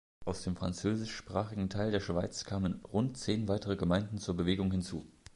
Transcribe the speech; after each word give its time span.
Aus 0.25 0.41
dem 0.41 0.55
französisch-sprachigen 0.55 1.69
Teil 1.69 1.91
der 1.91 1.99
Schweiz 1.99 2.43
kamen 2.43 2.83
rund 2.91 3.19
zehn 3.19 3.47
weitere 3.47 3.75
Gemeinden 3.77 4.17
zur 4.17 4.35
Bewegung 4.35 4.71
hinzu. 4.71 5.05